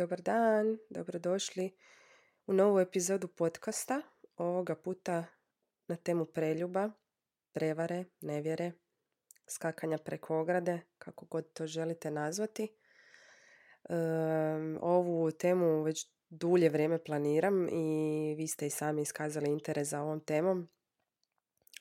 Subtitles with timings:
[0.00, 1.76] Dobar dan, dobrodošli
[2.46, 4.02] u novu epizodu podcasta,
[4.36, 5.24] ovoga puta
[5.88, 6.90] na temu preljuba,
[7.52, 8.72] prevare, nevjere,
[9.46, 12.68] skakanja preko ograde, kako god to želite nazvati.
[14.80, 20.20] ovu temu već dulje vrijeme planiram i vi ste i sami iskazali interes za ovom
[20.20, 20.68] temom.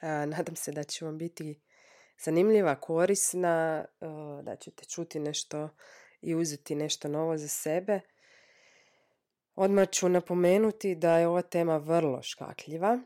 [0.01, 1.61] nadam se da će vam biti
[2.25, 3.85] zanimljiva, korisna,
[4.43, 5.69] da ćete čuti nešto
[6.21, 7.99] i uzeti nešto novo za sebe.
[9.55, 12.99] Odmah ću napomenuti da je ova tema vrlo škakljiva.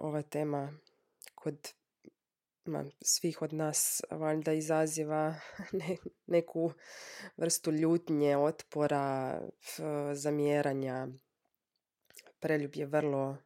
[0.00, 0.72] ova tema
[1.34, 1.72] kod
[3.00, 5.34] svih od nas valjda izaziva
[6.26, 6.72] neku
[7.36, 9.40] vrstu ljutnje, otpora,
[10.14, 11.08] zamjeranja.
[12.40, 13.36] Preljub je vrlo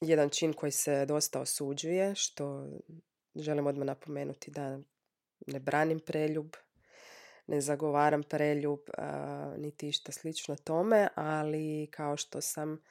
[0.00, 2.66] jedan čin koji se dosta osuđuje, što
[3.34, 4.78] želim odmah napomenuti da
[5.46, 6.56] ne branim preljub,
[7.46, 8.80] ne zagovaram preljub,
[9.56, 12.82] niti išta slično tome, ali kao što sam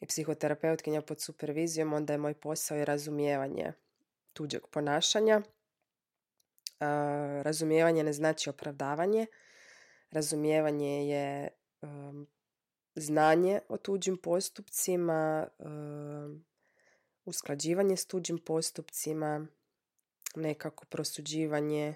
[0.00, 3.72] i psihoterapeutkinja pod supervizijom, onda je moj posao i razumijevanje
[4.32, 5.42] tuđeg ponašanja.
[7.42, 9.26] razumijevanje ne znači opravdavanje.
[10.10, 11.48] Razumijevanje je
[12.94, 15.48] znanje o tuđim postupcima,
[17.24, 19.46] usklađivanje s tuđim postupcima,
[20.36, 21.94] nekako prosuđivanje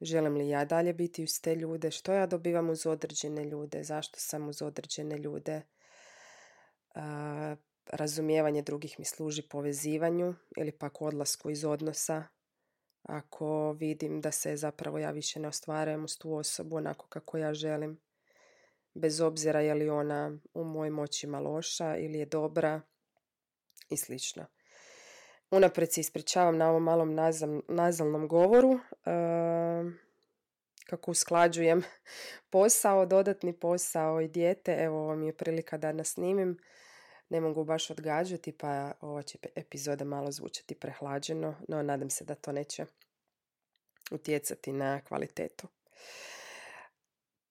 [0.00, 4.20] želim li ja dalje biti uz te ljude, što ja dobivam uz određene ljude, zašto
[4.20, 5.62] sam uz određene ljude.
[7.86, 12.24] razumijevanje drugih mi služi povezivanju ili pak odlasku iz odnosa.
[13.02, 17.54] Ako vidim da se zapravo ja više ne ostvarujem uz tu osobu onako kako ja
[17.54, 18.00] želim,
[18.94, 22.80] bez obzira je li ona u mojim očima loša ili je dobra
[23.90, 24.46] i slično.
[25.50, 27.14] Unaprijed se ispričavam na ovom malom
[27.68, 28.80] nazalnom govoru.
[30.86, 31.82] kako usklađujem
[32.50, 34.76] posao, dodatni posao i dijete.
[34.78, 36.58] Evo, ovo mi je prilika da nas snimim.
[37.28, 42.34] Ne mogu baš odgađati, pa ova će epizoda malo zvučati prehlađeno, no nadam se da
[42.34, 42.86] to neće
[44.10, 45.68] utjecati na kvalitetu.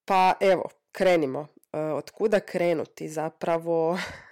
[0.05, 1.47] Pa evo, krenimo.
[1.71, 3.09] Od kuda krenuti?
[3.09, 3.97] Zapravo,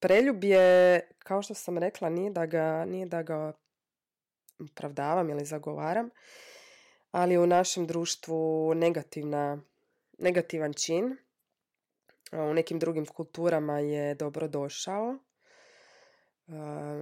[0.00, 3.52] preljub je kao što sam rekla, nije da ga, nije da ga
[4.58, 6.10] opravdavam ili zagovaram,
[7.10, 9.62] ali u našem društvu negativna,
[10.18, 11.16] negativan čin.
[12.32, 15.18] U nekim drugim kulturama je dobro došao.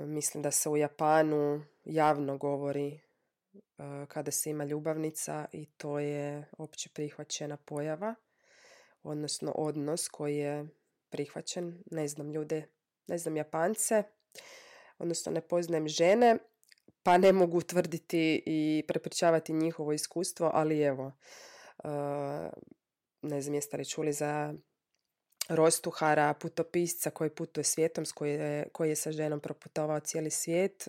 [0.06, 3.00] Mislim da se u Japanu javno govori
[4.08, 8.14] kada se ima ljubavnica i to je opće prihvaćena pojava,
[9.02, 10.68] odnosno odnos koji je
[11.08, 11.82] prihvaćen.
[11.90, 12.66] Ne znam ljude,
[13.08, 14.02] ne znam Japance,
[14.98, 16.38] odnosno ne poznajem žene,
[17.02, 21.12] pa ne mogu tvrditi i prepričavati njihovo iskustvo, ali evo,
[23.22, 24.54] ne znam jeste li čuli za
[25.48, 30.88] Rostuhara, putopisca koji putuje svijetom, koji je, koji je sa ženom proputovao cijeli svijet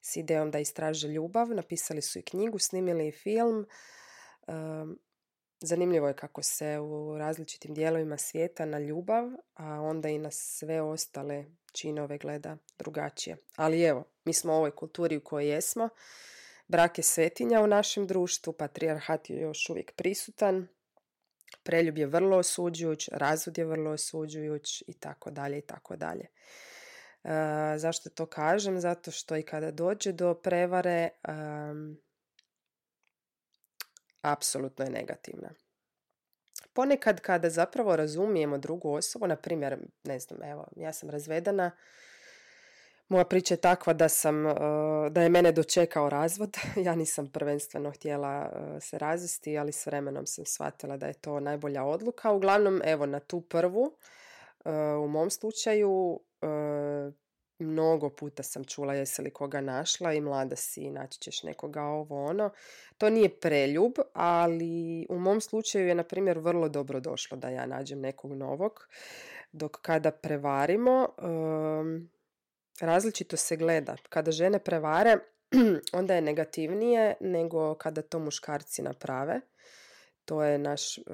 [0.00, 1.48] s idejom da istraže ljubav.
[1.48, 3.66] Napisali su i knjigu, snimili i film.
[5.60, 10.82] Zanimljivo je kako se u različitim dijelovima svijeta na ljubav, a onda i na sve
[10.82, 13.36] ostale činove gleda drugačije.
[13.56, 15.88] Ali evo, mi smo u ovoj kulturi u kojoj jesmo.
[16.68, 20.68] Brak je svetinja u našem društvu, patrijarhat je još uvijek prisutan,
[21.62, 26.26] preljub je vrlo osuđujuć, razvod je vrlo osuđujuć i tako dalje i tako dalje.
[27.76, 28.80] Zašto to kažem?
[28.80, 31.08] Zato što i kada dođe do prevare,
[34.24, 35.50] apsolutno je negativna.
[36.72, 41.70] Ponekad kada zapravo razumijemo drugu osobu, na primjer, ne znam, evo, ja sam razvedena,
[43.08, 44.52] moja priča je takva da sam, uh,
[45.10, 46.56] da je mene dočekao razvod.
[46.86, 51.40] Ja nisam prvenstveno htjela uh, se razvesti, ali s vremenom sam shvatila da je to
[51.40, 52.32] najbolja odluka.
[52.32, 54.72] Uglavnom, evo, na tu prvu, uh,
[55.04, 56.20] u mom slučaju,
[57.64, 62.24] mnogo puta sam čula jesi li koga našla i mlada si, naći ćeš nekoga ovo
[62.24, 62.50] ono.
[62.98, 67.66] To nije preljub, ali u mom slučaju je na primjer vrlo dobro došlo da ja
[67.66, 68.88] nađem nekog novog.
[69.52, 71.08] Dok kada prevarimo,
[72.80, 73.96] različito se gleda.
[74.08, 75.18] Kada žene prevare,
[75.92, 79.40] onda je negativnije nego kada to muškarci naprave.
[80.24, 81.04] To je, naš, uh,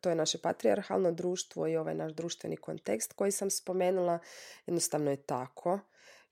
[0.00, 4.18] to je naše patrijarhalno društvo i ovaj naš društveni kontekst koji sam spomenula.
[4.66, 5.80] Jednostavno je tako.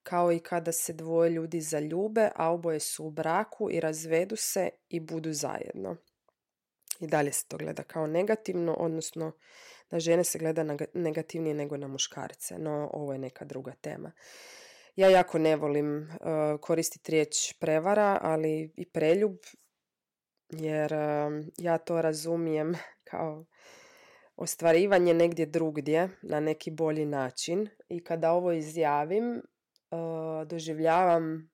[0.03, 4.71] Kao i kada se dvoje ljudi zaljube, a oboje su u braku i razvedu se
[4.89, 5.97] i budu zajedno.
[7.01, 9.33] I dalje se to gleda kao negativno, odnosno
[9.91, 14.13] na žene se gleda negativnije nego na muškarce, no ovo je neka druga tema.
[14.97, 19.37] Ja jako ne volim uh, koristiti riječ prevara, ali i preljub,
[20.51, 20.95] jer
[21.57, 22.75] ja to razumijem
[23.11, 23.45] kao
[24.37, 29.43] ostvarivanje negdje drugdje na neki bolji način i kada ovo izjavim
[29.91, 31.51] uh, doživljavam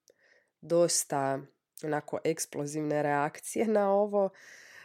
[0.61, 1.41] dosta
[1.85, 4.25] onako eksplozivne reakcije na ovo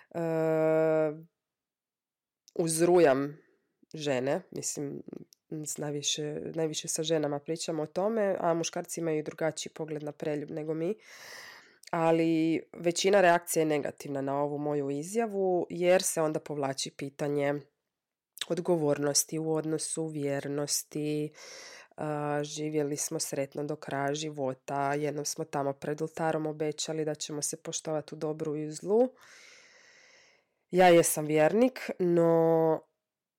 [0.10, 0.22] uh,
[2.56, 3.38] uzrujam
[3.94, 5.04] žene, mislim
[5.78, 10.74] najviše, najviše sa ženama pričamo o tome, a muškarci imaju drugačiji pogled na preljub nego
[10.74, 10.96] mi.
[11.92, 17.54] Ali većina reakcija je negativna na ovu moju izjavu jer se onda povlači pitanje
[18.50, 21.32] odgovornosti u odnosu, vjernosti,
[22.42, 27.58] živjeli smo sretno do kraja života, jednom smo tamo pred oltarom obećali da ćemo se
[27.58, 29.10] poštovati u dobru i u zlu.
[30.72, 32.82] Ja jesam vjernik, no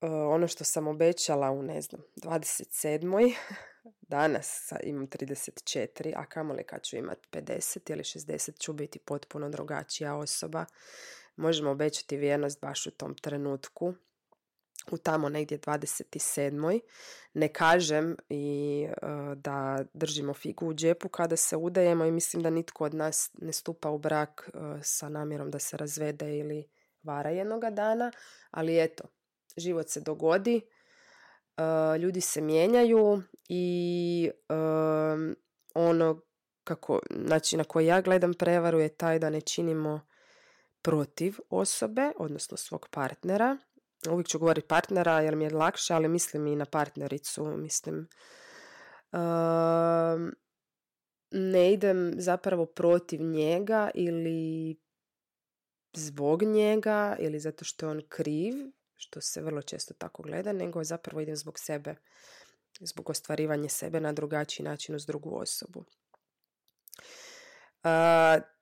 [0.01, 3.35] e, ono što sam obećala u, ne znam, 27.
[4.01, 10.15] danas imam 34, a kamoli kad ću imat 50 ili 60 ću biti potpuno drugačija
[10.15, 10.65] osoba.
[11.35, 13.93] Možemo obećati vjernost baš u tom trenutku
[14.91, 16.79] u tamo negdje 27.
[17.33, 22.49] Ne kažem i uh, da držimo figu u džepu kada se udajemo i mislim da
[22.49, 26.67] nitko od nas ne stupa u brak uh, sa namjerom da se razvede ili
[27.03, 28.11] vara jednoga dana,
[28.51, 29.03] ali eto,
[29.57, 30.61] život se dogodi,
[31.59, 35.35] uh, ljudi se mijenjaju i um,
[35.73, 36.21] ono
[36.63, 40.01] kako, znači na koji ja gledam prevaru je taj da ne činimo
[40.81, 43.57] protiv osobe, odnosno svog partnera,
[44.11, 48.07] uvijek ću govoriti partnera jer mi je lakše, ali mislim i na partnericu, mislim.
[51.31, 54.75] ne idem zapravo protiv njega ili
[55.93, 58.53] zbog njega ili zato što je on kriv,
[58.99, 61.95] što se vrlo često tako gleda, nego zapravo idem zbog sebe,
[62.79, 65.83] zbog ostvarivanja sebe na drugačiji način uz drugu osobu.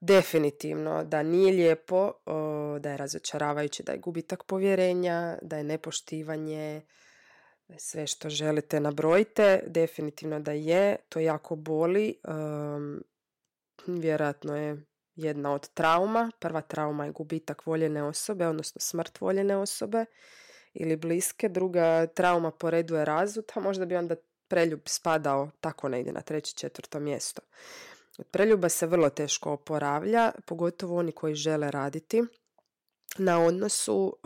[0.01, 2.11] Definitivno da nije lijepo,
[2.79, 6.81] da je razočaravajuće, da je gubitak povjerenja, da je nepoštivanje,
[7.77, 12.19] sve što želite nabrojite, definitivno da je, to jako boli,
[13.87, 14.85] vjerojatno je
[15.17, 20.05] jedna od trauma, prva trauma je gubitak voljene osobe, odnosno smrt voljene osobe
[20.73, 24.15] ili bliske, druga trauma po redu je razvod, a možda bi onda
[24.47, 27.41] preljub spadao tako negdje na treće, četvrto mjesto.
[28.17, 32.23] Od preljuba se vrlo teško oporavlja, pogotovo oni koji žele raditi.
[33.17, 34.17] Na odnosu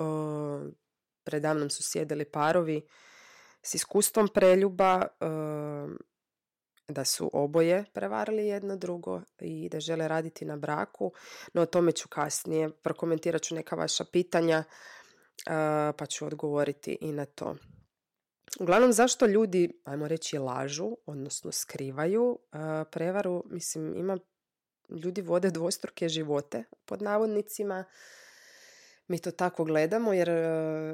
[1.23, 2.87] predavnom su sjedili parovi
[3.61, 5.07] s iskustvom preljuba,
[6.93, 11.11] da su oboje prevarili jedno drugo i da žele raditi na braku,
[11.53, 12.69] no o tome ću kasnije.
[12.69, 14.63] Prokomentirat ću neka vaša pitanja
[15.97, 17.55] pa ću odgovoriti i na to.
[18.59, 22.39] Uglavnom, zašto ljudi, ajmo reći, lažu, odnosno skrivaju
[22.91, 23.43] prevaru?
[23.45, 24.17] Mislim, ima,
[24.89, 27.85] ljudi vode dvostruke živote, pod navodnicima.
[29.07, 30.29] Mi to tako gledamo jer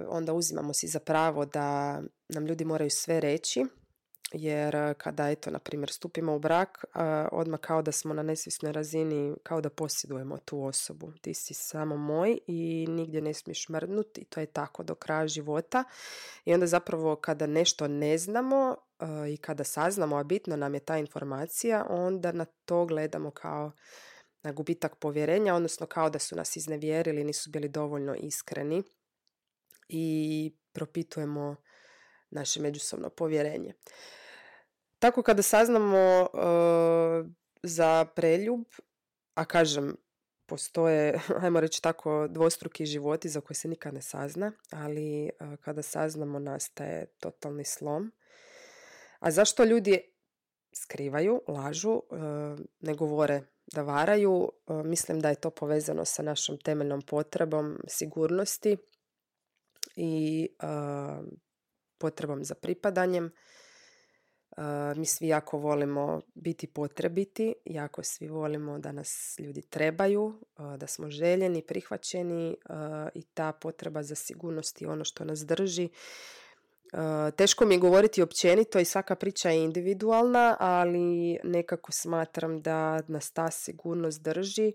[0.08, 3.66] onda uzimamo si za pravo da nam ljudi moraju sve reći
[4.32, 6.86] jer eh, kada eto na primjer stupimo u brak
[7.32, 11.14] odmah kao da smo na nesvisnoj razini kao da posjedujemo tu osobu.
[11.22, 15.28] Ti si samo moj i nigdje ne smiješ mrdnuti i to je tako do kraja
[15.28, 15.84] života.
[16.46, 20.80] I onda zapravo kada nešto ne znamo eh, i kada saznamo a bitno nam je
[20.80, 23.72] ta informacija onda na to gledamo kao
[24.44, 28.84] na gubitak povjerenja odnosno kao da su nas iznevjerili nisu bili dovoljno iskreni
[29.90, 31.56] i propitujemo
[32.30, 33.74] naše međusobno povjerenje.
[35.00, 37.28] Tako kada saznamo uh,
[37.64, 38.62] za preljub,
[39.34, 39.96] a kažem,
[40.46, 45.82] postoje, ajmo reći tako, dvostruki životi za koje se nikad ne sazna, ali uh, kada
[45.82, 48.12] saznamo nastaje totalni slom.
[49.20, 50.02] A zašto ljudi
[50.74, 52.02] skrivaju, lažu, uh,
[52.80, 53.42] ne govore
[53.74, 54.52] da varaju?
[54.68, 58.78] Mislim da je to povezano sa našom temeljnom potrebom sigurnosti
[59.96, 60.50] i
[61.98, 63.32] potrebom za pripadanjem
[64.96, 70.40] mi svi jako volimo biti potrebiti, jako svi volimo da nas ljudi trebaju,
[70.78, 72.58] da smo željeni, prihvaćeni
[73.14, 75.90] i ta potreba za sigurnost je ono što nas drži
[77.38, 83.32] teško mi je govoriti općenito i svaka priča je individualna, ali nekako smatram da nas
[83.32, 84.74] ta sigurnost drži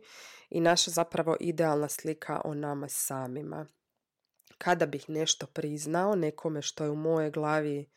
[0.50, 3.66] i naša zapravo idealna slika o nama samima.
[4.62, 7.90] Kada bih nešto priznao nekome što je u mojoj glavi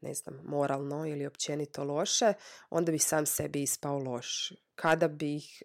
[0.00, 2.32] ne znam, moralno ili općenito loše,
[2.70, 4.52] onda bi sam sebi ispao loš.
[4.74, 5.62] Kada bih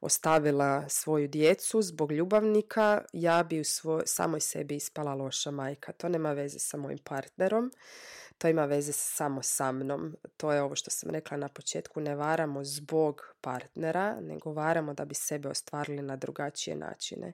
[0.00, 5.92] ostavila svoju djecu zbog ljubavnika, ja bi u svoj, samoj sebi ispala loša majka.
[5.92, 7.72] To nema veze sa mojim partnerom,
[8.38, 10.16] to ima veze samo sa mnom.
[10.36, 15.04] To je ovo što sam rekla na početku, ne varamo zbog partnera, nego varamo da
[15.04, 17.32] bi sebe ostvarili na drugačije načine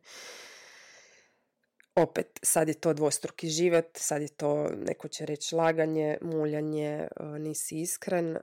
[2.03, 7.25] opet, sad je to dvostruki život, sad je to, neko će reći laganje, muljanje, e,
[7.39, 8.41] nisi iskren, e,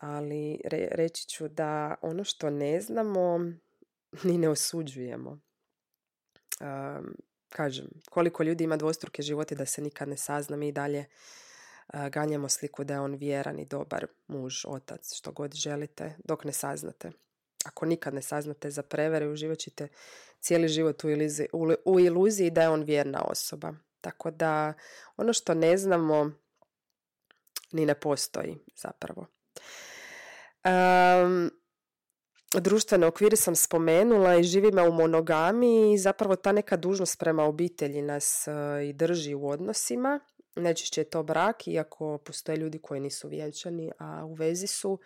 [0.00, 0.60] ali
[0.90, 3.38] reći ću da ono što ne znamo,
[4.24, 5.40] ni ne osuđujemo.
[6.60, 6.64] E,
[7.48, 11.04] kažem, koliko ljudi ima dvostruke živote da se nikad ne sazna, mi dalje
[12.10, 16.52] ganjamo sliku da je on vjeran i dobar muž, otac, što god želite, dok ne
[16.52, 17.10] saznate.
[17.64, 19.88] Ako nikad ne saznate za prevere, uživat ćete
[20.40, 21.48] cijeli život u iluziji,
[21.84, 23.72] u iluziji da je on vjerna osoba.
[24.00, 24.72] Tako da
[25.16, 26.32] ono što ne znamo
[27.72, 29.26] ni ne postoji zapravo.
[30.64, 31.50] Um,
[32.54, 38.02] društvene okvire sam spomenula i živimo u monogami i zapravo ta neka dužnost prema obitelji
[38.02, 40.20] nas uh, i drži u odnosima.
[40.54, 44.98] Najčešće je to brak, iako postoje ljudi koji nisu vjenčani, a u vezi su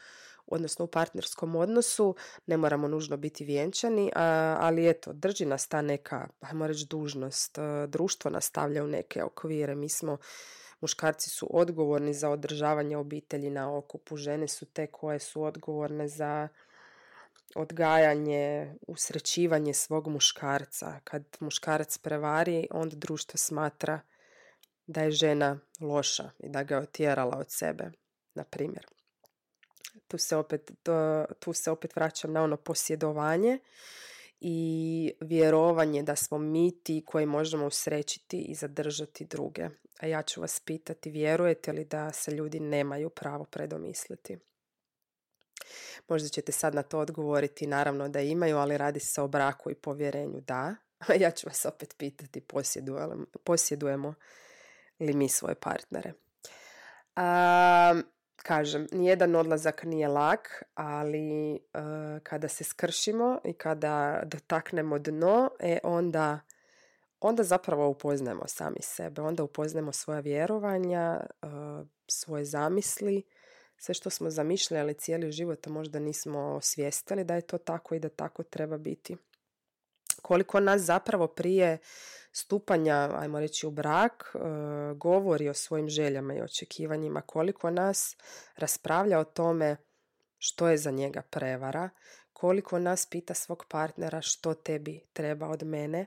[0.47, 4.11] odnosno u partnerskom odnosu, ne moramo nužno biti vjenčani,
[4.59, 7.59] ali eto, drži nas ta neka, ajmo reći, dužnost.
[7.89, 9.75] Društvo nastavlja u neke okvire.
[9.75, 10.17] Mi smo,
[10.81, 16.49] muškarci su odgovorni za održavanje obitelji na okupu, žene su te koje su odgovorne za
[17.57, 21.01] odgajanje, usrećivanje svog muškarca.
[21.05, 24.01] Kad muškarac prevari, onda društvo smatra
[24.87, 27.91] da je žena loša i da ga je otjerala od sebe,
[28.35, 28.87] na primjer
[30.09, 30.71] tu se opet,
[31.39, 33.59] tu se opet vraćam na ono posjedovanje
[34.41, 39.69] i vjerovanje da smo mi ti koji možemo usrećiti i zadržati druge.
[40.01, 44.39] A ja ću vas pitati, vjerujete li da se ljudi nemaju pravo predomisliti?
[46.09, 49.75] Možda ćete sad na to odgovoriti, naravno da imaju, ali radi se o braku i
[49.75, 50.75] povjerenju, da.
[51.09, 54.15] A ja ću vas opet pitati, posjedujemo, posjedujemo
[55.01, 56.13] li mi svoje partnere?
[57.17, 58.01] A,
[58.45, 61.81] kažem, nijedan odlazak nije lak, ali uh,
[62.23, 66.41] kada se skršimo i kada dotaknemo dno, e onda,
[67.21, 73.23] onda zapravo upoznajemo sami sebe, onda upoznajemo svoja vjerovanja, uh, svoje zamisli,
[73.77, 78.01] sve što smo zamišljali cijeli život, a možda nismo osvijestili da je to tako i
[78.01, 79.17] da tako treba biti.
[80.23, 81.79] Koliko nas zapravo prije
[82.37, 84.39] stupanja, ajmo reći, u brak, e,
[84.95, 88.17] govori o svojim željama i očekivanjima, koliko nas
[88.57, 89.77] raspravlja o tome
[90.39, 91.91] što je za njega prevara,
[92.33, 96.07] koliko nas pita svog partnera što tebi treba od mene,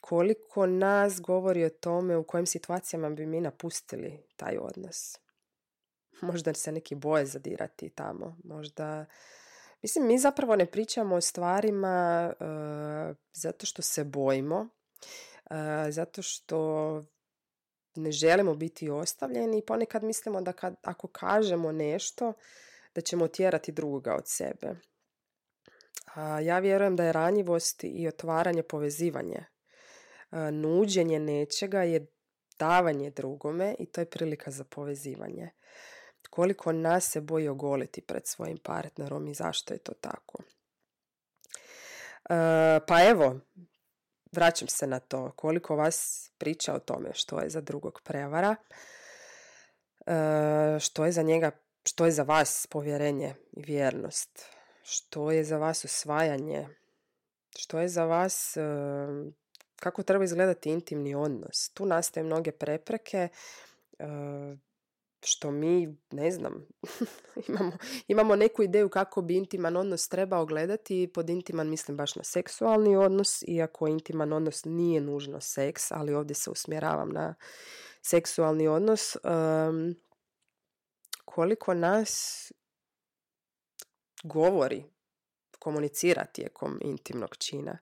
[0.00, 5.18] koliko nas govori o tome u kojim situacijama bi mi napustili taj odnos.
[6.22, 9.06] Možda se neki boje zadirati tamo, možda
[9.82, 14.68] Mislim, mi zapravo ne pričamo o stvarima uh, zato što se bojimo,
[15.50, 15.56] uh,
[15.90, 17.04] zato što
[17.94, 22.32] ne želimo biti ostavljeni i ponekad mislimo da kad, ako kažemo nešto,
[22.94, 24.70] da ćemo tjerati drugoga od sebe.
[24.70, 29.44] Uh, ja vjerujem da je ranjivost i otvaranje povezivanje.
[30.52, 32.06] Nuđenje nečega je
[32.58, 35.50] davanje drugome i to je prilika za povezivanje
[36.32, 40.38] koliko nas se boji ogoliti pred svojim partnerom i zašto je to tako.
[42.30, 43.40] E, pa evo,
[44.32, 45.32] vraćam se na to.
[45.36, 48.56] Koliko vas priča o tome što je za drugog prevara,
[50.06, 51.50] e, što je za njega,
[51.84, 54.46] što je za vas povjerenje i vjernost,
[54.82, 56.68] što je za vas usvajanje,
[57.58, 58.60] što je za vas e,
[59.76, 61.70] kako treba izgledati intimni odnos.
[61.74, 63.28] Tu nastaje mnoge prepreke
[65.24, 66.66] što mi, ne znam,
[67.48, 67.72] imamo,
[68.08, 71.10] imamo neku ideju kako bi intiman odnos trebao gledati.
[71.14, 76.34] Pod intiman mislim baš na seksualni odnos, iako intiman odnos nije nužno seks, ali ovdje
[76.34, 77.34] se usmjeravam na
[78.02, 79.16] seksualni odnos.
[79.16, 79.94] Um,
[81.24, 82.52] koliko nas
[84.22, 84.84] govori,
[85.58, 87.78] komunicira tijekom intimnog čina,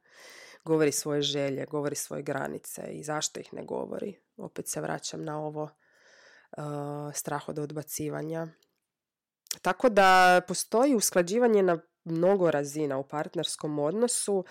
[0.64, 4.18] govori svoje želje, govori svoje granice i zašto ih ne govori.
[4.37, 5.68] Opet se vraćam na ovo
[7.14, 8.49] strah od odbacivanja.
[9.62, 14.45] Tako da postoji usklađivanje na mnogo razina u partnerskom odnosu.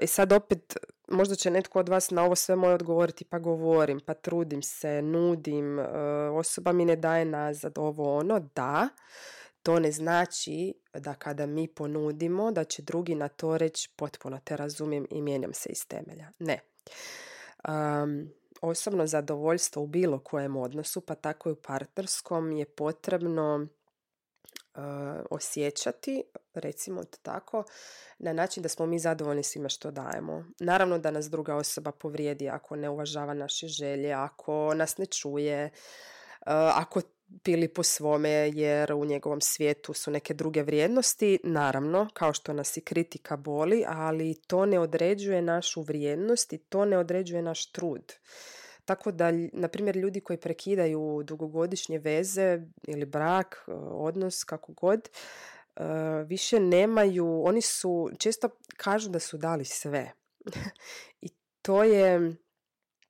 [0.00, 0.76] I sad opet,
[1.08, 5.02] možda će netko od vas na ovo sve moje odgovoriti, pa govorim, pa trudim se,
[5.02, 5.78] nudim,
[6.32, 8.88] osoba mi ne daje nazad ovo ono, da,
[9.62, 14.56] to ne znači da kada mi ponudimo da će drugi na to reći potpuno te
[14.56, 16.32] razumijem i mijenjam se iz temelja.
[16.38, 16.60] Ne.
[17.68, 23.66] Um, osobno zadovoljstvo u bilo kojem odnosu, pa tako i u partnerskom, je potrebno
[24.74, 24.82] uh,
[25.30, 26.22] osjećati,
[26.54, 27.64] recimo to tako,
[28.18, 30.44] na način da smo mi zadovoljni svime što dajemo.
[30.58, 35.64] Naravno da nas druga osoba povrijedi ako ne uvažava naše želje, ako nas ne čuje,
[35.64, 35.70] uh,
[36.74, 37.00] ako
[37.42, 42.76] pili po svome jer u njegovom svijetu su neke druge vrijednosti, naravno, kao što nas
[42.76, 48.12] i kritika boli, ali to ne određuje našu vrijednost i to ne određuje naš trud.
[48.84, 55.08] Tako da, na primjer, ljudi koji prekidaju dugogodišnje veze ili brak, e, odnos, kako god,
[55.08, 55.82] e,
[56.26, 60.12] više nemaju, oni su, često kažu da su dali sve.
[61.26, 61.28] I
[61.62, 62.36] to je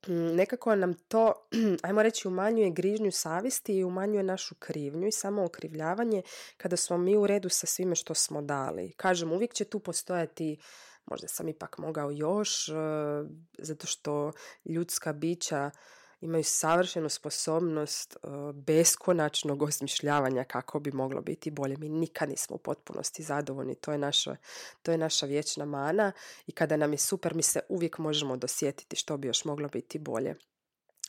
[0.07, 1.33] nekako nam to,
[1.83, 6.21] ajmo reći, umanjuje grižnju savjesti i umanjuje našu krivnju i samo okrivljavanje
[6.57, 8.93] kada smo mi u redu sa svime što smo dali.
[8.97, 10.57] Kažem, uvijek će tu postojati
[11.05, 12.73] možda sam ipak mogao još, eh,
[13.57, 14.31] zato što
[14.65, 15.71] ljudska bića
[16.21, 21.77] imaju savršenu sposobnost uh, beskonačnog osmišljavanja kako bi moglo biti bolje.
[21.77, 24.35] Mi nikad nismo u potpunosti zadovoljni, to je naša,
[24.81, 26.11] to je naša vječna mana
[26.47, 29.99] i kada nam je super mi se uvijek možemo dosjetiti što bi još moglo biti
[29.99, 30.35] bolje.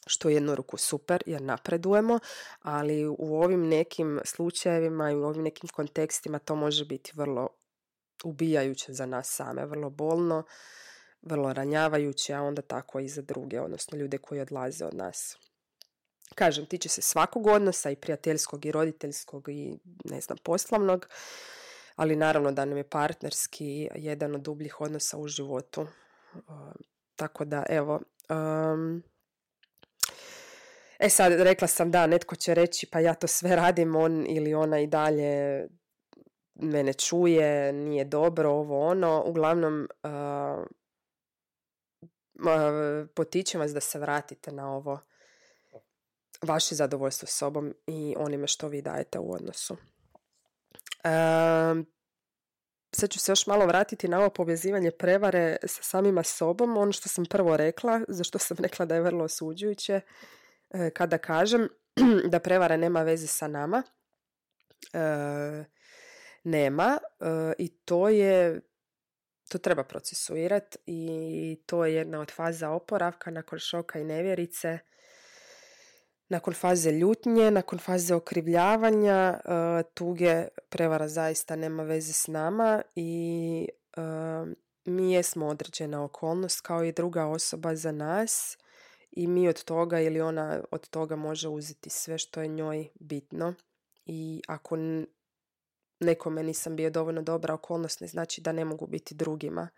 [0.06, 2.18] Što je jednu ruku super jer napredujemo,
[2.62, 7.48] ali u ovim nekim slučajevima i u ovim nekim kontekstima to može biti vrlo
[8.24, 10.44] ubijajuće za nas same, vrlo bolno
[11.28, 15.36] vrlo ranjavajuće, a onda tako i za druge, odnosno ljude koji odlaze od nas.
[16.34, 21.08] Kažem, tiče se svakog odnosa i prijateljskog i roditeljskog i ne znam, poslovnog,
[21.96, 25.86] ali naravno da nam je partnerski jedan od dubljih odnosa u životu.
[27.16, 29.02] tako da, evo, um,
[30.98, 34.54] E sad, rekla sam da, netko će reći pa ja to sve radim, on ili
[34.54, 35.66] ona i dalje
[36.54, 39.22] mene čuje, nije dobro, ovo ono.
[39.26, 39.88] Uglavnom,
[43.14, 45.00] potičem vas da se vratite na ovo
[46.42, 49.76] vaše zadovoljstvo s sobom i onime što vi dajete u odnosu.
[51.04, 51.86] Um,
[52.92, 56.76] sad ću se još malo vratiti na ovo povezivanje prevare sa samima sobom.
[56.76, 60.00] Ono što sam prvo rekla, zašto sam rekla da je vrlo osuđujuće,
[60.70, 61.68] e, kada kažem
[62.32, 63.82] da prevara nema veze sa nama.
[64.92, 65.64] E,
[66.44, 68.60] nema e, i to je
[69.48, 74.78] to treba procesuirati i to je jedna od faza oporavka nakon šoka i nevjerice,
[76.28, 83.68] nakon faze ljutnje, nakon faze okrivljavanja, e, tuge, prevara zaista nema veze s nama i
[83.96, 84.00] e,
[84.84, 88.58] mi jesmo određena okolnost kao i druga osoba za nas
[89.10, 93.54] i mi od toga ili ona od toga može uzeti sve što je njoj bitno
[94.06, 94.76] i ako
[96.00, 99.68] nekome nisam bio dovoljno dobra okolnost ne znači da ne mogu biti drugima.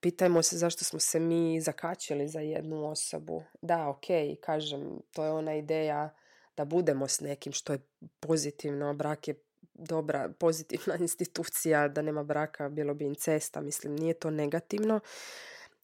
[0.00, 3.42] Pitajmo se zašto smo se mi zakačili za jednu osobu.
[3.62, 4.06] Da, ok,
[4.40, 6.14] kažem, to je ona ideja
[6.56, 7.80] da budemo s nekim što je
[8.20, 9.34] pozitivno, brak je
[9.74, 15.00] dobra, pozitivna institucija, da nema braka, bilo bi incesta, mislim, nije to negativno.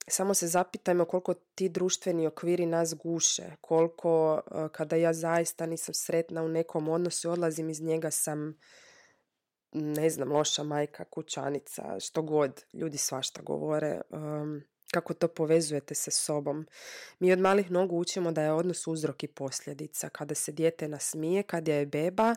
[0.08, 5.94] Samo se zapitajmo koliko ti društveni okviri nas guše, koliko eh, kada ja zaista nisam
[5.94, 8.58] sretna u nekom odnosu, odlazim iz njega sam
[9.76, 14.62] ne znam, loša majka, kućanica, što god, ljudi svašta govore, um,
[14.92, 16.66] kako to povezujete sa sobom.
[17.18, 20.08] Mi od malih nogu učimo da je odnos uzrok i posljedica.
[20.08, 22.34] Kada se dijete nasmije, kada je beba,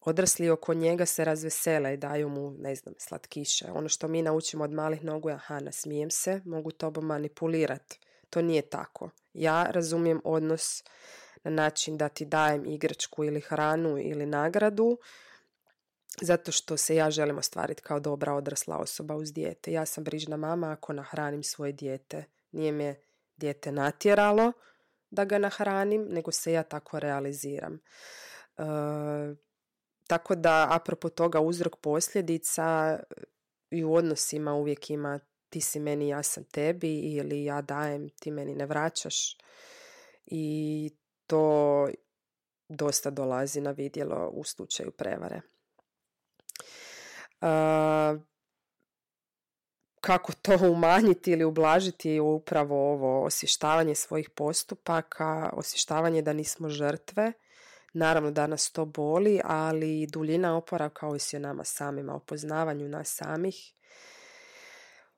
[0.00, 3.66] odrasli oko njega se razvesele i daju mu, ne znam, slatkiše.
[3.74, 7.98] Ono što mi naučimo od malih nogu je, aha, nasmijem se, mogu tobom manipulirati.
[8.30, 9.10] To nije tako.
[9.34, 10.84] Ja razumijem odnos
[11.44, 14.98] na način da ti dajem igračku ili hranu ili nagradu,
[16.22, 19.72] zato što se ja želim ostvariti kao dobra odrasla osoba uz dijete.
[19.72, 22.24] Ja sam brižna mama ako nahranim svoje dijete.
[22.52, 22.96] Nije me
[23.36, 24.52] dijete natjeralo
[25.10, 27.74] da ga nahranim, nego se ja tako realiziram.
[27.74, 28.64] E,
[30.06, 32.98] tako da, apropo toga, uzrok posljedica
[33.70, 38.30] i u odnosima uvijek ima ti si meni, ja sam tebi ili ja dajem, ti
[38.30, 39.38] meni ne vraćaš.
[40.26, 40.90] I
[41.26, 41.88] to
[42.68, 45.40] dosta dolazi na vidjelo u slučaju prevare
[50.00, 57.32] kako to umanjiti ili ublažiti upravo ovo osvještavanje svojih postupaka, osvještavanje da nismo žrtve.
[57.92, 63.14] Naravno da nas to boli, ali duljina oporavka ovisi o nama samima, o poznavanju nas
[63.16, 63.72] samih,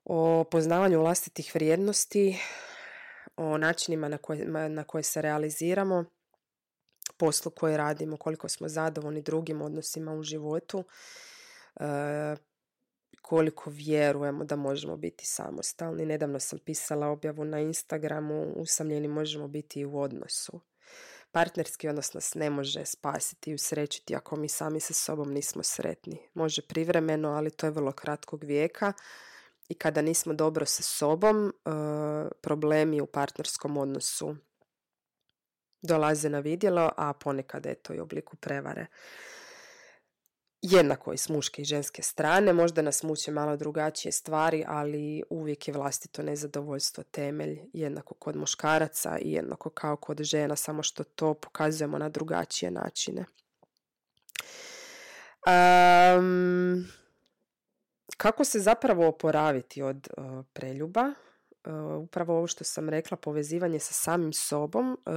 [0.03, 2.39] o poznavanju vlastitih vrijednosti,
[3.37, 6.05] o načinima na koje, na koje se realiziramo,
[7.17, 10.83] poslu koji radimo, koliko smo zadovoljni drugim odnosima u životu,
[13.21, 16.05] koliko vjerujemo da možemo biti samostalni.
[16.05, 20.61] Nedavno sam pisala objavu na Instagramu, usamljeni možemo biti i u odnosu.
[21.31, 26.17] Partnerski odnos nas ne može spasiti i usrećiti ako mi sami sa sobom nismo sretni.
[26.33, 28.93] Može privremeno, ali to je vrlo kratkog vijeka
[29.69, 31.51] i kada nismo dobro sa sobom, e,
[32.41, 34.35] problemi u partnerskom odnosu
[35.81, 38.85] dolaze na vidjelo, a ponekad je to i u obliku prevare.
[40.61, 45.67] Jednako i s muške i ženske strane, možda nas muče malo drugačije stvari, ali uvijek
[45.67, 51.33] je vlastito nezadovoljstvo temelj, jednako kod muškaraca i jednako kao kod žena, samo što to
[51.33, 53.25] pokazujemo na drugačije načine.
[55.47, 56.85] Um,
[58.17, 61.13] kako se zapravo oporaviti od uh, preljuba?
[61.65, 65.13] Uh, upravo ovo što sam rekla, povezivanje sa samim sobom, uh,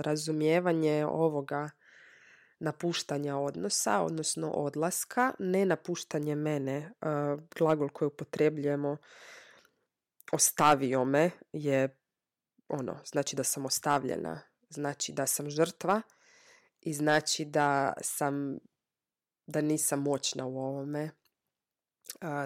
[0.00, 1.70] razumijevanje ovoga
[2.58, 6.92] napuštanja odnosa, odnosno odlaska, ne napuštanje mene,
[7.58, 8.96] glagol koji upotrebljujemo
[10.32, 11.98] ostavio me je
[12.68, 16.02] ono, znači da sam ostavljena, znači da sam žrtva
[16.80, 18.58] i znači da sam
[19.46, 21.10] da nisam moćna u ovome,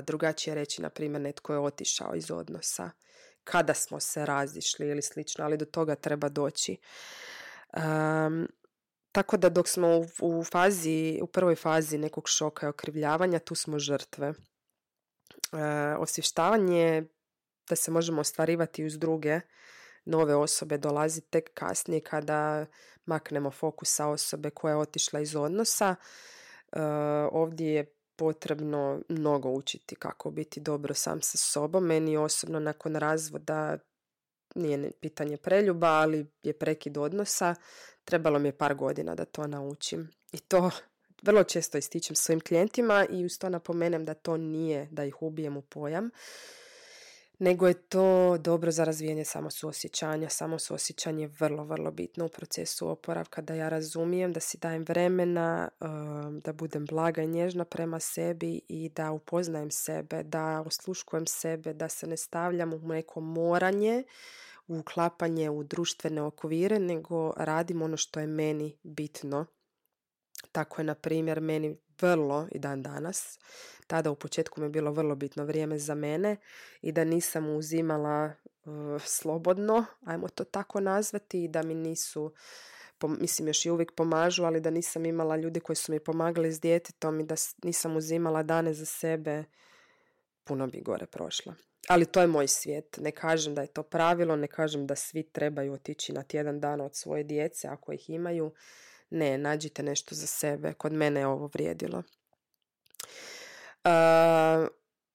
[0.03, 2.91] drugačije reći, na primjer, netko je otišao iz odnosa
[3.45, 6.77] kada smo se razišli ili slično, ali do toga treba doći.
[9.13, 13.55] Tako da dok smo u, u fazi, u prvoj fazi nekog šoka i okrivljavanja, tu
[13.55, 14.29] smo žrtve.
[14.29, 14.35] E,
[15.99, 17.05] osvještavanje
[17.69, 19.41] da se možemo ostvarivati uz druge
[20.05, 22.67] nove osobe dolazi tek kasnije kada
[23.07, 25.97] maknemo fokus sa osobe koja je otišla iz odnosa.
[26.73, 26.81] E,
[27.33, 31.85] ovdje je potrebno mnogo učiti kako biti dobro sam sa sobom.
[31.85, 33.79] Meni osobno nakon razvoda
[34.55, 37.55] nije pitanje preljuba, ali je prekid odnosa.
[38.11, 40.11] Trebalo mi je par godina da to naučim.
[40.33, 40.71] I to
[41.27, 45.57] vrlo često ističem svojim klijentima i uz to napomenem da to nije da ih ubijem
[45.57, 46.11] u pojam
[47.41, 50.29] nego je to dobro za razvijanje samosuosjećanja.
[50.29, 55.69] Samosuosjećanje je vrlo, vrlo bitno u procesu oporavka, da ja razumijem, da si dajem vremena,
[55.81, 61.73] um, da budem blaga i nježna prema sebi i da upoznajem sebe, da osluškujem sebe,
[61.75, 64.05] da se ne stavljam u neko moranje,
[64.79, 69.47] uklapanje u društvene okvire, nego radim ono što je meni bitno.
[70.53, 73.39] Tako je, na primjer, meni vrlo i dan danas.
[73.87, 76.37] Tada u početku mi je bilo vrlo bitno vrijeme za mene
[76.83, 78.33] i da nisam uzimala
[78.65, 82.33] uh, slobodno, ajmo to tako nazvati, i da mi nisu
[83.09, 86.61] mislim još i uvijek pomažu, ali da nisam imala ljudi koji su mi pomagali s
[86.61, 89.45] djetetom i da nisam uzimala dane za sebe,
[90.45, 91.55] puno bi gore prošla.
[91.91, 92.99] Ali to je moj svijet.
[93.01, 96.85] Ne kažem da je to pravilo, ne kažem da svi trebaju otići na tjedan dana
[96.85, 98.53] od svoje djece ako ih imaju.
[99.11, 100.73] Ne, nađite nešto za sebe.
[100.73, 102.03] Kod mene je ovo vrijedilo.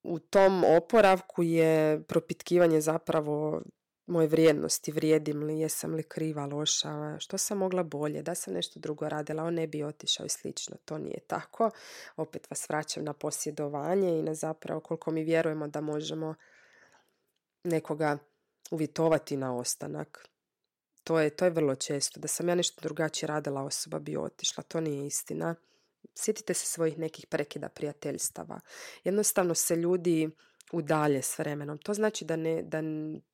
[0.04, 3.62] u tom oporavku je propitkivanje zapravo
[4.06, 8.80] moje vrijednosti, vrijedim li, jesam li kriva, loša, što sam mogla bolje, da sam nešto
[8.80, 10.78] drugo radila, on ne bi otišao i slično.
[10.86, 11.70] To nije tako.
[12.16, 16.36] Opet vas vraćam na posjedovanje i na zapravo koliko mi vjerujemo da možemo
[17.66, 18.18] nekoga
[18.72, 20.30] uvjetovati na ostanak.
[21.04, 22.20] To je, to je vrlo često.
[22.20, 24.64] Da sam ja nešto drugačije radila, osoba bi otišla.
[24.64, 25.56] To nije istina.
[26.16, 28.60] Sjetite se svojih nekih prekida prijateljstava.
[29.04, 30.30] Jednostavno se ljudi
[30.72, 31.78] udalje s vremenom.
[31.78, 32.82] To znači da ne, da,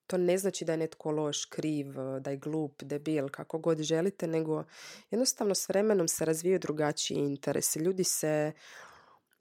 [0.07, 4.27] to ne znači da je netko loš, kriv, da je glup, debil, kako god želite,
[4.27, 4.63] nego
[5.11, 7.79] jednostavno s vremenom se razvijaju drugačiji interesi.
[7.79, 8.51] Ljudi se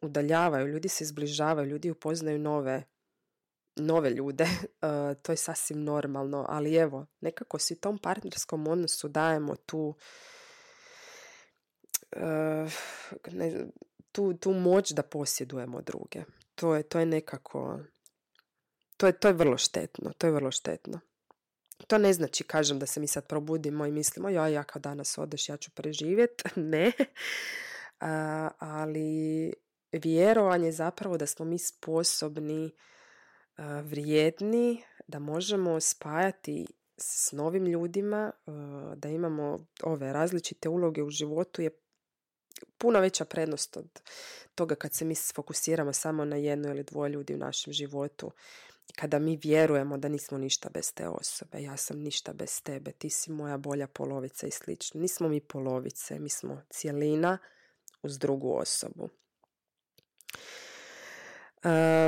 [0.02, 2.82] udaljavaju, ljudi se zbližavaju, ljudi upoznaju nove
[3.80, 4.46] nove ljude,
[5.22, 9.94] to je sasvim normalno, ali evo, nekako si tom partnerskom odnosu dajemo tu
[13.32, 13.66] ne,
[14.12, 16.22] tu, tu moć da posjedujemo druge.
[16.54, 17.80] To je, to je nekako,
[18.96, 21.00] to je, to je vrlo štetno, to je vrlo štetno.
[21.86, 25.18] To ne znači, kažem, da se mi sad probudimo i mislimo, ja, ja kad danas
[25.18, 26.44] odeš, ja ću preživjeti.
[26.60, 26.92] ne.
[28.58, 29.52] ali
[29.92, 32.70] vjerovanje zapravo da smo mi sposobni
[33.82, 38.32] vrijedni, da možemo spajati s novim ljudima,
[38.96, 41.70] da imamo ove različite uloge u životu je
[42.78, 44.02] puno veća prednost od
[44.54, 48.30] toga kad se mi fokusiramo samo na jedno ili dvoje ljudi u našem životu.
[48.96, 53.10] Kada mi vjerujemo da nismo ništa bez te osobe, ja sam ništa bez tebe, ti
[53.10, 55.00] si moja bolja polovica i slično.
[55.00, 57.38] Nismo mi polovice, mi smo cijelina
[58.02, 59.08] uz drugu osobu.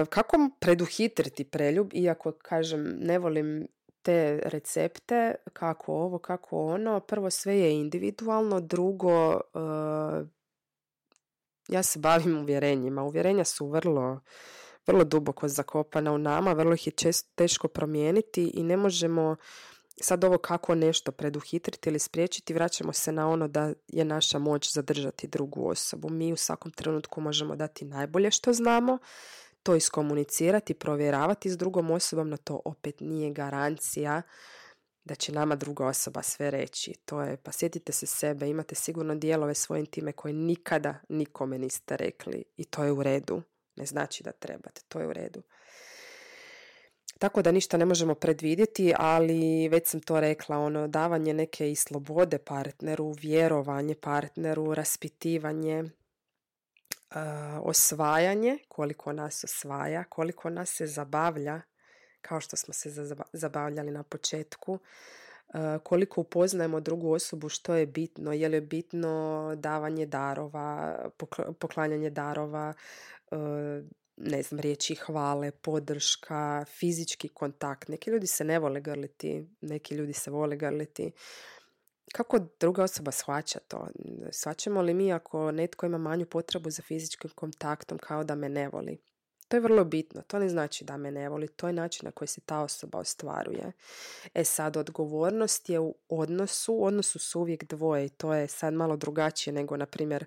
[0.09, 3.69] Kako preduhitriti preljub, iako kažem ne volim
[4.03, 7.01] te recepte, kako ovo, kako ono.
[7.01, 9.41] Prvo sve je individualno, drugo
[11.69, 13.03] ja se bavim uvjerenjima.
[13.03, 14.21] Uvjerenja su vrlo,
[14.87, 19.37] vrlo duboko zakopana u nama, vrlo ih je često teško promijeniti i ne možemo
[20.01, 24.73] sad ovo kako nešto preduhitriti ili spriječiti, vraćamo se na ono da je naša moć
[24.73, 26.11] zadržati drugu osobu.
[26.11, 28.99] Mi u svakom trenutku možemo dati najbolje što znamo,
[29.63, 34.23] to iskomunicirati, provjeravati s drugom osobom, no to opet nije garancija
[35.05, 36.95] da će nama druga osoba sve reći.
[37.05, 41.97] To je, pa sjetite se sebe, imate sigurno dijelove svoje intime koje nikada nikome niste
[41.97, 43.43] rekli i to je u redu.
[43.77, 45.43] Ne znači da trebate, to je u redu.
[47.23, 51.77] Tako da ništa ne možemo predvidjeti, ali već sam to rekla, ono davanje neke i
[51.77, 57.17] slobode partneru, vjerovanje partneru, raspitivanje, uh,
[57.63, 61.61] osvajanje, koliko nas osvaja, koliko nas se zabavlja,
[62.23, 62.91] kao što smo se
[63.33, 64.79] zabavljali na početku,
[65.83, 70.99] koliko upoznajemo drugu osobu, što je bitno, je li bitno davanje darova,
[71.59, 72.75] poklanjanje darova,
[74.17, 77.89] ne znam, riječi hvale, podrška, fizički kontakt.
[77.89, 81.13] Neki ljudi se ne vole grliti, neki ljudi se vole grliti.
[82.13, 83.89] Kako druga osoba shvaća to?
[84.33, 88.69] Shvaćamo li mi ako netko ima manju potrebu za fizičkim kontaktom kao da me ne
[88.69, 88.99] voli?
[89.49, 90.23] To je vrlo bitno.
[90.23, 91.49] To ne znači da me ne voli.
[91.49, 93.73] To je način na koji se ta osoba ostvaruje.
[94.35, 96.75] E sad, odgovornost je u odnosu.
[96.75, 100.25] U odnosu su uvijek dvoje i to je sad malo drugačije nego, na primjer,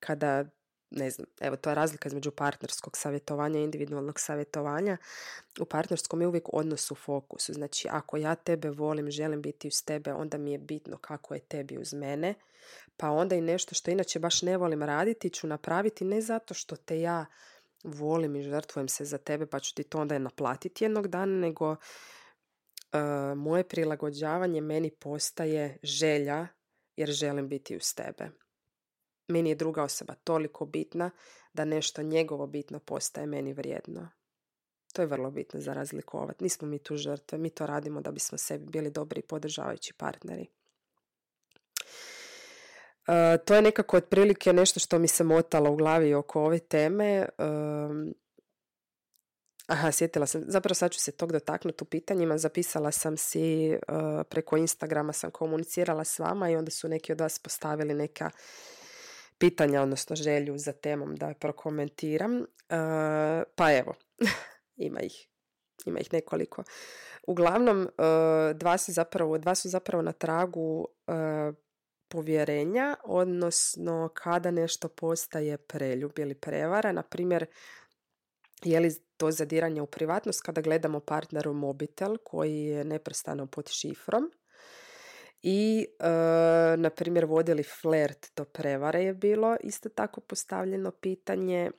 [0.00, 0.44] kada
[0.90, 4.96] ne znam, evo to je razlika između partnerskog savjetovanja i individualnog savjetovanja.
[5.60, 7.52] U partnerskom je uvijek odnos u fokusu.
[7.52, 11.40] Znači, ako ja tebe volim, želim biti uz tebe, onda mi je bitno kako je
[11.40, 12.34] tebi uz mene.
[12.96, 16.76] Pa onda i nešto što inače baš ne volim raditi ću napraviti ne zato što
[16.76, 17.26] te ja
[17.84, 21.70] volim i žrtvujem se za tebe pa ću ti to onda naplatiti jednog dana, nego
[21.70, 21.78] uh,
[23.36, 26.46] moje prilagođavanje meni postaje želja
[26.96, 28.30] jer želim biti uz tebe
[29.30, 31.10] meni je druga osoba toliko bitna
[31.52, 34.08] da nešto njegovo bitno postaje meni vrijedno.
[34.92, 36.44] To je vrlo bitno za razlikovati.
[36.44, 40.46] Nismo mi tu žrtve, mi to radimo da bismo sebi bili dobri i podržavajući partneri.
[43.10, 47.28] Uh, to je nekako otprilike nešto što mi se motalo u glavi oko ove teme.
[47.38, 48.12] Uh,
[49.66, 52.38] aha, sjetila sam, zapravo sad ću se tog dotaknuti u pitanjima.
[52.38, 57.20] Zapisala sam si, uh, preko Instagrama sam komunicirala s vama i onda su neki od
[57.20, 58.30] vas postavili neka
[59.40, 62.44] pitanja, odnosno želju za temom da prokomentiram.
[63.54, 63.94] Pa evo,
[64.88, 65.26] ima ih.
[65.86, 66.64] Ima ih nekoliko.
[67.26, 67.88] Uglavnom,
[68.54, 70.88] dva, su zapravo, dva su zapravo na tragu
[72.08, 76.92] povjerenja, odnosno kada nešto postaje preljub ili prevara.
[76.92, 77.46] Na primjer,
[78.62, 84.30] je li to zadiranje u privatnost kada gledamo partneru mobitel koji je neprestano pod šifrom
[85.42, 86.06] i e,
[86.76, 91.70] na primjer vodili flert do prevare je bilo isto tako postavljeno pitanje.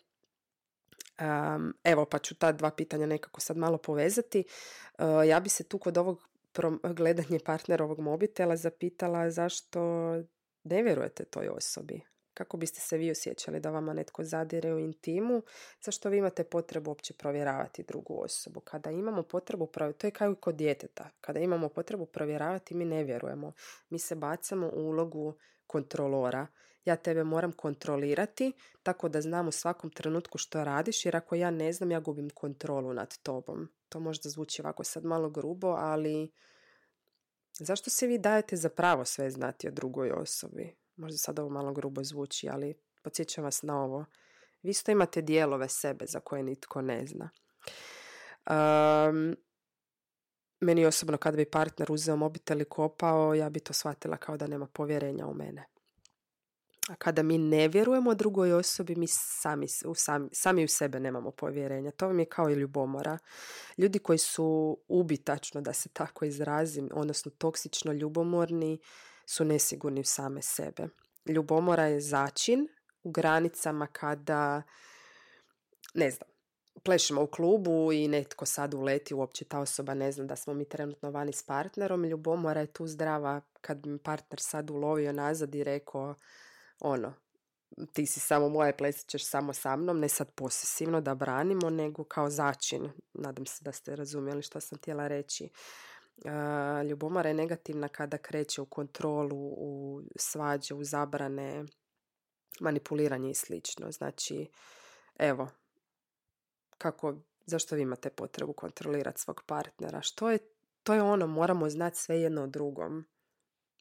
[1.22, 4.44] Um, evo pa ću ta dva pitanja nekako sad malo povezati.
[4.98, 6.28] Uh, ja bi se tu kod ovog
[6.84, 9.80] gledanje partnerovog mobitela zapitala zašto
[10.64, 12.02] ne vjerujete toj osobi
[12.42, 15.42] kako biste se vi osjećali da vama netko zadire u intimu,
[15.86, 18.60] zašto vi imate potrebu uopće provjeravati drugu osobu.
[18.60, 23.04] Kada imamo potrebu, to je kao i kod djeteta, kada imamo potrebu provjeravati mi ne
[23.04, 23.54] vjerujemo.
[23.90, 25.34] Mi se bacamo u ulogu
[25.68, 26.48] kontrolora.
[26.86, 31.52] Ja tebe moram kontrolirati tako da znam u svakom trenutku što radiš jer ako ja
[31.52, 33.68] ne znam ja gubim kontrolu nad tobom.
[33.90, 36.32] To možda zvuči ovako sad malo grubo, ali
[37.60, 40.81] zašto se vi dajete za pravo sve znati o drugoj osobi?
[41.02, 44.06] Možda sad ovo malo grubo zvuči, ali podsjećam vas na ovo.
[44.64, 47.30] Vi isto imate dijelove sebe za koje nitko ne zna.
[48.50, 49.36] Um,
[50.60, 54.48] meni osobno kad bi partner uzeo mobitel i kopao, ja bi to shvatila kao da
[54.48, 55.66] nema povjerenja u mene.
[56.90, 61.32] A kada mi ne vjerujemo drugoj osobi, mi sami, u sami, sami u sebe nemamo
[61.32, 61.92] povjerenja.
[61.92, 63.18] To vam je kao i ljubomora.
[63.78, 68.80] Ljudi koji su ubitačno, da se tako izrazim, odnosno toksično ljubomorni,
[69.32, 70.88] su nesigurni same sebe.
[71.26, 72.68] Ljubomora je začin
[73.04, 74.62] u granicama kada,
[75.94, 76.30] ne znam,
[76.84, 80.70] plešemo u klubu i netko sad uleti, uopće ta osoba ne zna da smo mi
[80.70, 82.06] trenutno vani s partnerom.
[82.06, 86.16] Ljubomora je tu zdrava kad mi partner sad ulovio nazad i rekao
[86.80, 87.14] ono,
[87.94, 92.04] ti si samo moje, plesit ćeš samo sa mnom, ne sad posesivno da branimo, nego
[92.04, 92.92] kao začin.
[93.14, 95.50] Nadam se da ste razumjeli što sam htjela reći
[96.90, 101.66] ljubomora je negativna kada kreće u kontrolu, u svađe, u zabrane,
[102.60, 103.92] manipuliranje i slično.
[103.92, 104.50] Znači,
[105.20, 105.48] evo,
[106.78, 110.02] kako, zašto vi imate potrebu kontrolirati svog partnera?
[110.02, 110.38] Što je,
[110.84, 113.06] to je ono, moramo znati sve jedno o drugom.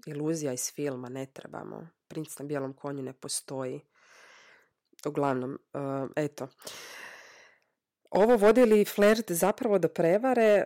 [0.07, 1.89] Iluzija iz filma, ne trebamo.
[2.09, 3.81] Princ na bijelom konju ne postoji.
[5.07, 5.59] Uglavnom,
[6.17, 6.49] eto.
[8.11, 10.65] Ovo vodi li flert zapravo do prevare?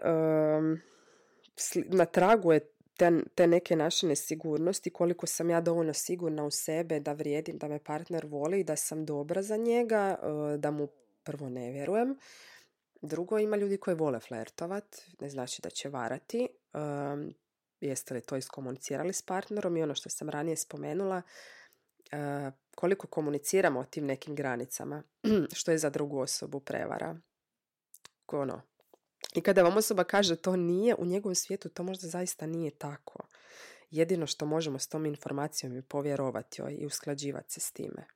[1.87, 2.61] Na tragu je
[2.97, 7.69] te, te neke naše nesigurnosti, koliko sam ja dovoljno sigurna u sebe da vrijedim, da
[7.69, 10.89] me partner voli, da sam dobra za njega, e, da mu
[11.25, 12.19] prvo ne vjerujem.
[13.03, 16.49] Drugo, ima ljudi koji vole flertovat, ne znači da će varati.
[17.81, 21.23] jeste li to iskomunicirali s partnerom i ono što sam ranije spomenula,
[22.13, 25.03] e, koliko komuniciramo o tim nekim granicama,
[25.59, 27.17] što je za drugu osobu prevara.
[28.27, 28.63] Ono,
[29.35, 33.19] i kada vam osoba kaže to nije, u njegovom svijetu to možda zaista nije tako.
[33.91, 38.07] Jedino što možemo s tom informacijom je povjerovati joj i usklađivati se s time.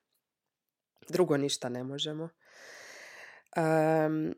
[1.09, 2.29] Drugo ništa ne možemo.
[3.57, 4.35] Um,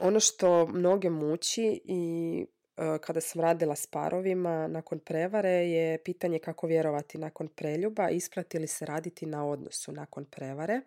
[0.00, 2.44] ono što mnoge muči i
[2.76, 8.58] uh, kada sam radila s parovima nakon prevare je pitanje kako vjerovati nakon preljuba, isplati
[8.58, 10.80] li se raditi na odnosu nakon prevare.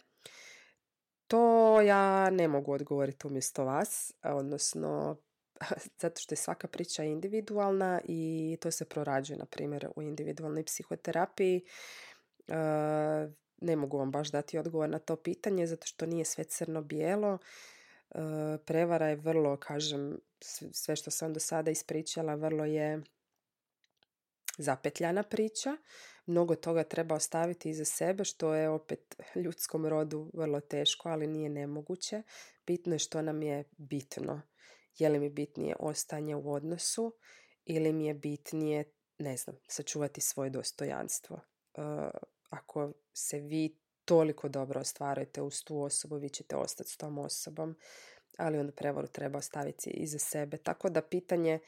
[1.34, 5.18] To ja ne mogu odgovoriti umjesto vas, odnosno
[6.02, 11.66] zato što je svaka priča individualna i to se prorađuje, na primjer, u individualnoj psihoterapiji.
[12.48, 12.56] E,
[13.62, 17.38] ne mogu vam baš dati odgovor na to pitanje, zato što nije sve crno-bijelo.
[17.38, 18.18] E,
[18.66, 20.20] prevara je vrlo, kažem,
[20.72, 23.02] sve što sam do sada ispričala, vrlo je
[24.58, 25.78] zapetljana priča
[26.26, 31.50] mnogo toga treba ostaviti iza sebe, što je opet ljudskom rodu vrlo teško, ali nije
[31.50, 32.22] nemoguće.
[32.68, 34.42] Bitno je što nam je bitno.
[34.98, 37.14] Je li mi bitnije ostanje u odnosu
[37.66, 41.36] ili mi je bitnije, ne znam, sačuvati svoje dostojanstvo.
[41.38, 41.82] E,
[42.50, 47.76] ako se vi toliko dobro ostvarujete uz tu osobu, vi ćete ostati s tom osobom,
[48.38, 50.58] ali onda prevaru treba ostaviti iza sebe.
[50.58, 51.60] Tako da pitanje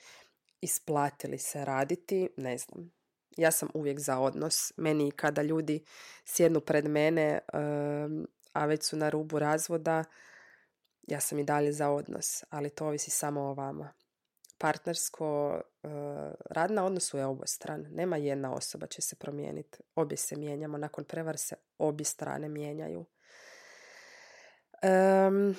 [0.61, 2.91] isplatili se raditi, ne znam,
[3.37, 4.73] ja sam uvijek za odnos.
[4.77, 5.83] Meni kada ljudi
[6.25, 7.39] sjednu pred mene,
[8.53, 10.03] a već su na rubu razvoda,
[11.07, 13.93] ja sam i dalje za odnos, ali to ovisi samo o vama.
[14.57, 15.91] Partnersko, uh,
[16.49, 17.85] rad na odnosu je obostran.
[17.91, 19.77] Nema jedna osoba će se promijeniti.
[19.95, 20.77] Obje se mijenjamo.
[20.77, 23.05] Nakon prevar se obje strane mijenjaju.
[24.83, 25.55] Um,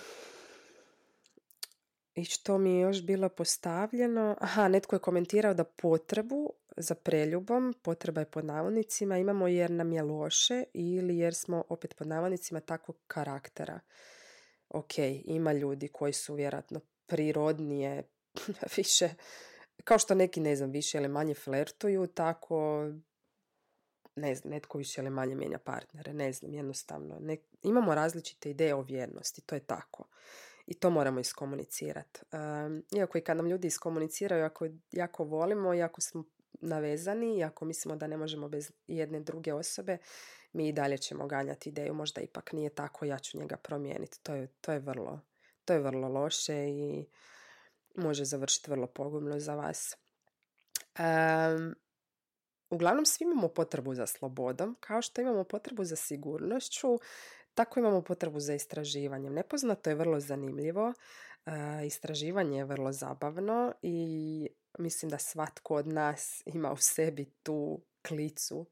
[2.15, 4.37] i što mi je još bilo postavljeno?
[4.41, 9.93] Aha, netko je komentirao da potrebu za preljubom, potreba je pod navodnicima, imamo jer nam
[9.93, 13.81] je loše ili jer smo opet pod navodnicima takvog karaktera.
[14.69, 18.03] Ok, ima ljudi koji su vjerojatno prirodnije,
[18.77, 19.09] više,
[19.85, 22.89] kao što neki, ne znam, više ili manje flertuju, tako
[24.17, 27.17] ne znam, netko više ili manje mijenja partnere, ne znam, jednostavno.
[27.21, 30.05] Ne, imamo različite ideje o vjernosti, to je tako
[30.67, 32.21] i to moramo iskomunicirati.
[32.97, 36.25] Iako i kad nam ljudi iskomuniciraju, ako jako volimo i smo
[36.61, 39.99] navezani i ako mislimo da ne možemo bez jedne druge osobe,
[40.53, 44.23] mi i dalje ćemo ganjati ideju, možda ipak nije tako, ja ću njega promijeniti.
[44.23, 45.21] To je, to je, vrlo,
[45.65, 47.07] to je vrlo loše i
[47.95, 49.97] može završiti vrlo pogubno za vas.
[50.99, 51.75] Um,
[52.71, 56.99] uglavnom svi imamo potrebu za slobodom, kao što imamo potrebu za sigurnošću,
[57.55, 59.35] tako imamo potrebu za istraživanjem.
[59.35, 60.93] Nepoznato je vrlo zanimljivo,
[61.47, 67.81] e, istraživanje je vrlo zabavno i mislim da svatko od nas ima u sebi tu
[68.09, 68.67] klicu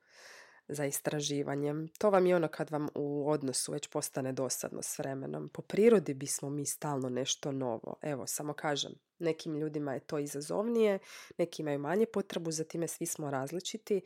[0.69, 1.89] za istraživanjem.
[1.99, 5.49] To vam je ono kad vam u odnosu već postane dosadno s vremenom.
[5.49, 7.97] Po prirodi bismo mi stalno nešto novo.
[8.03, 10.99] Evo, samo kažem, nekim ljudima je to izazovnije,
[11.39, 14.01] neki imaju manje potrebu, za time svi smo različiti.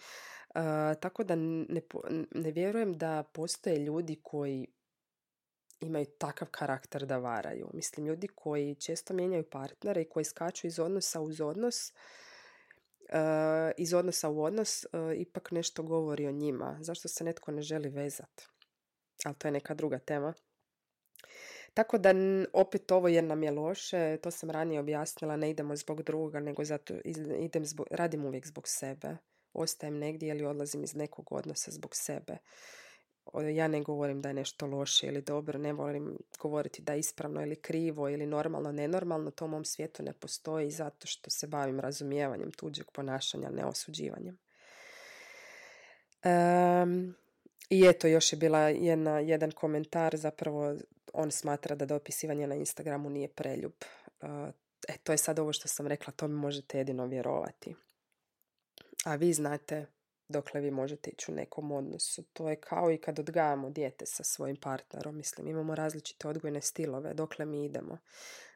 [0.48, 0.54] Uh,
[1.00, 1.80] tako da ne,
[2.34, 4.66] ne vjerujem da postoje ljudi koji
[5.80, 7.70] imaju takav karakter da varaju.
[7.74, 13.94] Mislim, ljudi koji često mijenjaju partnere i koji skaču iz odnosa uz odnos, uh, iz
[13.94, 16.78] odnosa u odnos, uh, ipak nešto govori o njima.
[16.80, 18.46] Zašto se netko ne želi vezati?
[19.24, 20.34] Ali to je neka druga tema.
[21.74, 22.14] Tako da
[22.52, 26.64] opet ovo jer nam je loše, to sam ranije objasnila, ne idemo zbog druga, nego
[26.64, 26.94] zato
[27.38, 29.16] idem zbog, radim uvijek zbog sebe.
[29.52, 32.38] Ostajem negdje ili odlazim iz nekog odnosa zbog sebe
[33.34, 37.42] ja ne govorim da je nešto loše ili dobro, ne volim govoriti da je ispravno
[37.42, 41.80] ili krivo ili normalno, nenormalno, to u mom svijetu ne postoji zato što se bavim
[41.80, 44.38] razumijevanjem tuđeg ponašanja, ne osuđivanjem.
[46.24, 47.14] Um,
[47.70, 50.76] I eto, još je bila jedna, jedan komentar, zapravo
[51.12, 53.72] on smatra da dopisivanje na Instagramu nije preljub.
[54.22, 54.28] Uh,
[54.88, 57.74] e, to je sad ovo što sam rekla, to mi možete jedino vjerovati.
[59.04, 59.86] A vi znate
[60.28, 62.22] dokle vi možete ići u nekom odnosu.
[62.22, 65.16] To je kao i kad odgajamo dijete sa svojim partnerom.
[65.16, 67.98] Mislim, imamo različite odgojne stilove, dokle mi idemo,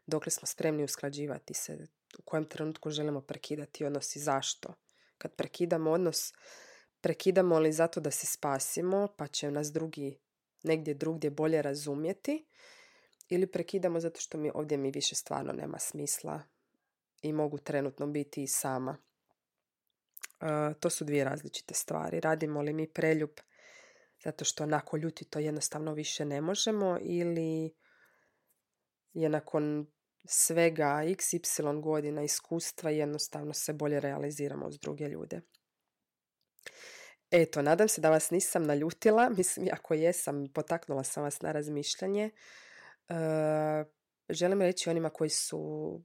[0.07, 1.87] dokle smo spremni usklađivati se,
[2.18, 4.75] u kojem trenutku želimo prekidati odnos i zašto.
[5.18, 6.33] Kad prekidamo odnos,
[7.01, 10.18] prekidamo li zato da se spasimo, pa će nas drugi
[10.62, 12.47] negdje drugdje bolje razumjeti,
[13.29, 16.43] ili prekidamo zato što mi ovdje mi više stvarno nema smisla
[17.23, 18.97] i mogu trenutno biti i sama
[20.80, 22.20] to su dvije različite stvari.
[22.20, 23.30] Radimo li mi preljub
[24.24, 27.74] zato što onako ljuti to jednostavno više ne možemo ili
[29.12, 29.86] je nakon
[30.24, 35.40] svega xy godina iskustva jednostavno se bolje realiziramo uz druge ljude.
[37.30, 42.30] Eto, nadam se da vas nisam naljutila, mislim, ako jesam, potaknula sam vas na razmišljanje.
[43.09, 43.14] E,
[44.28, 46.03] želim reći onima koji su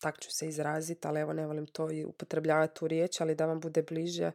[0.00, 3.46] tak ću se izraziti, ali evo ne volim to i upotrebljavati u riječ, ali da
[3.46, 4.32] vam bude bliže,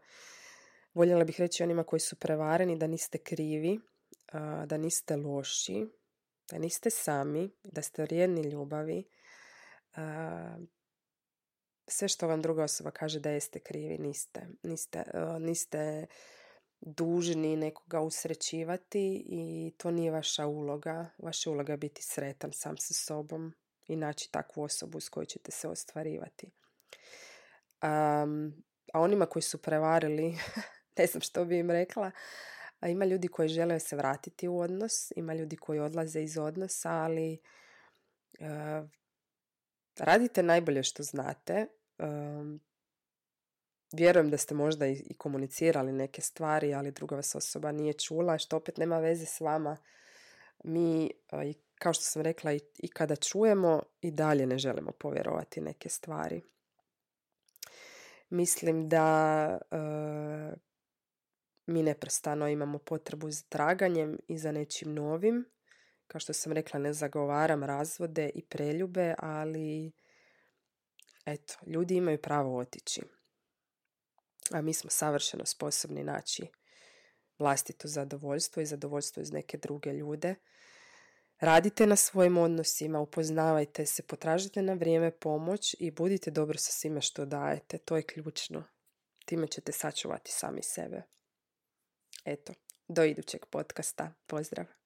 [0.94, 3.80] voljela bih reći onima koji su prevareni da niste krivi,
[4.66, 5.86] da niste loši,
[6.52, 9.04] da niste sami, da ste vrijedni ljubavi.
[11.88, 14.48] Sve što vam druga osoba kaže da jeste krivi, niste.
[14.64, 15.04] Niste,
[15.40, 16.06] niste
[16.82, 21.10] dužni nekoga usrećivati i to nije vaša uloga.
[21.18, 23.54] Vaša uloga je biti sretan sam sa sobom,
[23.88, 26.52] i naći takvu osobu s kojoj ćete se ostvarivati.
[27.84, 28.64] Um,
[28.94, 30.38] a onima koji su prevarili,
[30.98, 32.12] ne znam što bi im rekla,
[32.80, 36.92] a ima ljudi koji žele se vratiti u odnos, ima ljudi koji odlaze iz odnosa,
[36.92, 37.40] ali
[38.40, 38.90] uh,
[39.98, 41.68] radite najbolje što znate.
[41.98, 42.62] Um,
[43.94, 48.58] vjerujem da ste možda i, komunicirali neke stvari, ali druga vas osoba nije čula, što
[48.58, 49.78] opet nema veze s vama.
[50.64, 51.12] Mi
[51.46, 55.90] i kao što sam rekla i, i kada čujemo i dalje ne želimo povjerovati neke
[55.90, 56.42] stvari.
[58.30, 59.78] Mislim da e,
[61.66, 65.46] mi neprestano imamo potrebu za traganjem i za nečim novim.
[66.08, 69.92] Kao što sam rekla, ne zagovaram razvode i preljube, ali
[71.26, 73.02] eto, ljudi imaju pravo otići.
[74.52, 76.48] A mi smo savršeno sposobni naći
[77.40, 80.36] vlastito zadovoljstvo i zadovoljstvo iz neke druge ljude.
[81.40, 87.02] Radite na svojim odnosima, upoznavajte se, potražite na vrijeme pomoć i budite dobro sa svime
[87.02, 87.78] što dajete.
[87.78, 88.64] To je ključno.
[89.26, 91.02] Time ćete sačuvati sami sebe.
[92.26, 92.54] Eto,
[92.88, 94.14] do idućeg podcasta.
[94.28, 94.85] Pozdrav!